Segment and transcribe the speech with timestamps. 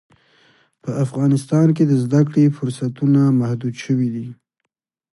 [0.83, 4.27] په افغانستان کې د زده کړې فرصتونه محدود شوي دي.